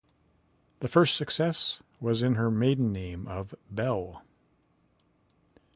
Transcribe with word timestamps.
The 0.79 0.87
first 0.87 1.15
success 1.15 1.79
was 1.99 2.23
in 2.23 2.33
her 2.33 2.49
maiden 2.49 2.91
name 2.91 3.27
of 3.27 3.53
Bell. 3.69 4.23